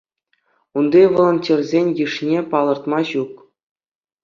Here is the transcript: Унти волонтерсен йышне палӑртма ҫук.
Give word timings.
Унти 0.77 1.01
волонтерсен 1.17 1.87
йышне 2.01 2.39
палӑртма 2.55 2.99
ҫук. 3.13 3.33